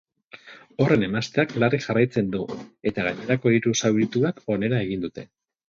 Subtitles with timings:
[0.85, 2.41] Horren emazteak larri jarraitzen du,
[2.93, 5.31] eta gainerako hiru zaurituek onera egin dute.